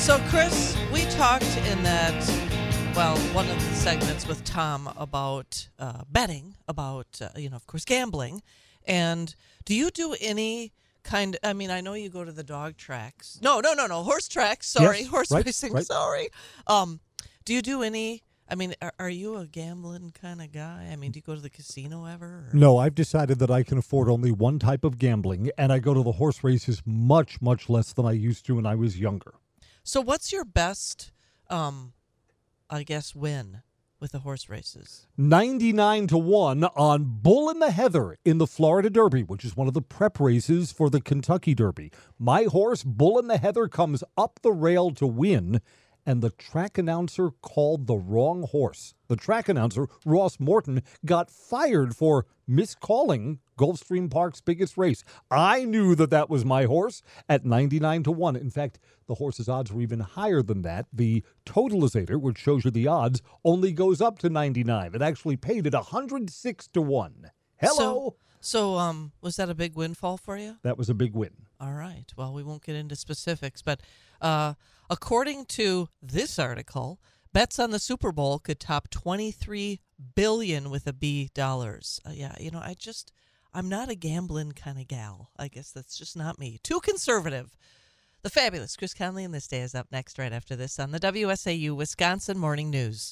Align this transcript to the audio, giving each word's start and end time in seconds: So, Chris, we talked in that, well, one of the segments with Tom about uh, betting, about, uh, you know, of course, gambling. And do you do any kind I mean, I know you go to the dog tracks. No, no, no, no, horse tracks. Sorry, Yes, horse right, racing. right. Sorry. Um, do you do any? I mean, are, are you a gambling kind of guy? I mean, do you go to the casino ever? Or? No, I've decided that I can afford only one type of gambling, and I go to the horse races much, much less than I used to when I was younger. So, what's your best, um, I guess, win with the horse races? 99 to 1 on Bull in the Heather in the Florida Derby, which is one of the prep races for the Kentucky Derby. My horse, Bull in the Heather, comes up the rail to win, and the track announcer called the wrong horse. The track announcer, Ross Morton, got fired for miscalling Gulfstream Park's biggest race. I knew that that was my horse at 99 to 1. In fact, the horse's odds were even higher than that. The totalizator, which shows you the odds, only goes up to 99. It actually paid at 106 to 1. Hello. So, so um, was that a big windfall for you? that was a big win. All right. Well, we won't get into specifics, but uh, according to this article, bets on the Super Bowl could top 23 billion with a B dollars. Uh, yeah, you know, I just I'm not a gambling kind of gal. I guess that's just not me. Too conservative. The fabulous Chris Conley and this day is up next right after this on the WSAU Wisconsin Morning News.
So, 0.00 0.18
Chris, 0.28 0.76
we 0.92 1.02
talked 1.04 1.56
in 1.68 1.82
that, 1.84 2.14
well, 2.96 3.16
one 3.34 3.48
of 3.48 3.54
the 3.54 3.74
segments 3.76 4.26
with 4.26 4.42
Tom 4.44 4.92
about 4.96 5.68
uh, 5.78 6.02
betting, 6.10 6.56
about, 6.66 7.20
uh, 7.20 7.28
you 7.36 7.48
know, 7.48 7.54
of 7.56 7.66
course, 7.66 7.84
gambling. 7.84 8.42
And 8.86 9.32
do 9.64 9.74
you 9.74 9.90
do 9.90 10.16
any 10.20 10.72
kind 11.04 11.36
I 11.44 11.52
mean, 11.52 11.70
I 11.70 11.80
know 11.80 11.92
you 11.94 12.08
go 12.08 12.24
to 12.24 12.32
the 12.32 12.42
dog 12.42 12.76
tracks. 12.76 13.38
No, 13.42 13.60
no, 13.60 13.74
no, 13.74 13.86
no, 13.86 14.02
horse 14.02 14.26
tracks. 14.26 14.68
Sorry, 14.68 15.00
Yes, 15.00 15.08
horse 15.08 15.30
right, 15.30 15.44
racing. 15.44 15.74
right. 15.74 15.86
Sorry. 15.86 16.28
Um, 16.66 17.00
do 17.44 17.54
you 17.54 17.62
do 17.62 17.82
any? 17.82 18.22
I 18.48 18.56
mean, 18.56 18.74
are, 18.82 18.92
are 18.98 19.10
you 19.10 19.36
a 19.36 19.46
gambling 19.46 20.12
kind 20.20 20.40
of 20.42 20.50
guy? 20.50 20.88
I 20.90 20.96
mean, 20.96 21.12
do 21.12 21.18
you 21.18 21.22
go 21.22 21.36
to 21.36 21.40
the 21.40 21.50
casino 21.50 22.06
ever? 22.06 22.26
Or? 22.26 22.50
No, 22.52 22.78
I've 22.78 22.96
decided 22.96 23.38
that 23.38 23.50
I 23.50 23.62
can 23.62 23.78
afford 23.78 24.08
only 24.08 24.32
one 24.32 24.58
type 24.58 24.82
of 24.82 24.98
gambling, 24.98 25.50
and 25.56 25.72
I 25.72 25.78
go 25.78 25.94
to 25.94 26.02
the 26.02 26.12
horse 26.12 26.42
races 26.42 26.82
much, 26.84 27.40
much 27.40 27.68
less 27.68 27.92
than 27.92 28.06
I 28.06 28.12
used 28.12 28.44
to 28.46 28.56
when 28.56 28.66
I 28.66 28.74
was 28.74 28.98
younger. 28.98 29.34
So, 29.82 30.00
what's 30.00 30.32
your 30.32 30.44
best, 30.44 31.10
um, 31.48 31.94
I 32.68 32.82
guess, 32.82 33.14
win 33.14 33.62
with 33.98 34.12
the 34.12 34.20
horse 34.20 34.48
races? 34.48 35.06
99 35.16 36.06
to 36.08 36.18
1 36.18 36.64
on 36.64 37.04
Bull 37.22 37.48
in 37.48 37.60
the 37.60 37.70
Heather 37.70 38.16
in 38.24 38.38
the 38.38 38.46
Florida 38.46 38.90
Derby, 38.90 39.22
which 39.22 39.44
is 39.44 39.56
one 39.56 39.68
of 39.68 39.74
the 39.74 39.82
prep 39.82 40.20
races 40.20 40.70
for 40.70 40.90
the 40.90 41.00
Kentucky 41.00 41.54
Derby. 41.54 41.90
My 42.18 42.44
horse, 42.44 42.84
Bull 42.84 43.18
in 43.18 43.28
the 43.28 43.38
Heather, 43.38 43.68
comes 43.68 44.04
up 44.18 44.40
the 44.42 44.52
rail 44.52 44.90
to 44.92 45.06
win, 45.06 45.62
and 46.04 46.22
the 46.22 46.30
track 46.30 46.76
announcer 46.76 47.30
called 47.30 47.86
the 47.86 47.96
wrong 47.96 48.42
horse. 48.42 48.94
The 49.08 49.16
track 49.16 49.48
announcer, 49.48 49.86
Ross 50.04 50.38
Morton, 50.38 50.82
got 51.06 51.30
fired 51.30 51.96
for 51.96 52.26
miscalling 52.46 53.38
Gulfstream 53.60 54.10
Park's 54.10 54.40
biggest 54.40 54.78
race. 54.78 55.04
I 55.30 55.66
knew 55.66 55.94
that 55.94 56.08
that 56.08 56.30
was 56.30 56.46
my 56.46 56.64
horse 56.64 57.02
at 57.28 57.44
99 57.44 58.04
to 58.04 58.10
1. 58.10 58.36
In 58.36 58.48
fact, 58.48 58.78
the 59.06 59.16
horse's 59.16 59.50
odds 59.50 59.70
were 59.70 59.82
even 59.82 60.00
higher 60.00 60.42
than 60.42 60.62
that. 60.62 60.86
The 60.90 61.22
totalizator, 61.44 62.18
which 62.18 62.38
shows 62.38 62.64
you 62.64 62.70
the 62.70 62.86
odds, 62.86 63.20
only 63.44 63.72
goes 63.72 64.00
up 64.00 64.18
to 64.20 64.30
99. 64.30 64.94
It 64.94 65.02
actually 65.02 65.36
paid 65.36 65.66
at 65.66 65.74
106 65.74 66.68
to 66.68 66.80
1. 66.80 67.30
Hello. 67.58 67.74
So, 67.76 68.16
so 68.40 68.78
um, 68.78 69.12
was 69.20 69.36
that 69.36 69.50
a 69.50 69.54
big 69.54 69.74
windfall 69.74 70.16
for 70.16 70.38
you? 70.38 70.56
that 70.62 70.78
was 70.78 70.88
a 70.88 70.94
big 70.94 71.12
win. 71.12 71.32
All 71.60 71.74
right. 71.74 72.06
Well, 72.16 72.32
we 72.32 72.42
won't 72.42 72.64
get 72.64 72.76
into 72.76 72.96
specifics, 72.96 73.60
but 73.60 73.82
uh, 74.22 74.54
according 74.88 75.44
to 75.46 75.90
this 76.00 76.38
article, 76.38 76.98
bets 77.34 77.58
on 77.58 77.72
the 77.72 77.78
Super 77.78 78.10
Bowl 78.10 78.38
could 78.38 78.58
top 78.58 78.88
23 78.88 79.80
billion 80.14 80.70
with 80.70 80.86
a 80.86 80.94
B 80.94 81.28
dollars. 81.34 82.00
Uh, 82.06 82.12
yeah, 82.14 82.34
you 82.40 82.50
know, 82.50 82.60
I 82.60 82.72
just 82.72 83.12
I'm 83.52 83.68
not 83.68 83.90
a 83.90 83.96
gambling 83.96 84.52
kind 84.52 84.78
of 84.78 84.86
gal. 84.86 85.30
I 85.36 85.48
guess 85.48 85.72
that's 85.72 85.98
just 85.98 86.16
not 86.16 86.38
me. 86.38 86.60
Too 86.62 86.80
conservative. 86.80 87.56
The 88.22 88.30
fabulous 88.30 88.76
Chris 88.76 88.94
Conley 88.94 89.24
and 89.24 89.34
this 89.34 89.48
day 89.48 89.60
is 89.60 89.74
up 89.74 89.88
next 89.90 90.18
right 90.18 90.32
after 90.32 90.54
this 90.54 90.78
on 90.78 90.92
the 90.92 91.00
WSAU 91.00 91.74
Wisconsin 91.74 92.38
Morning 92.38 92.70
News. 92.70 93.08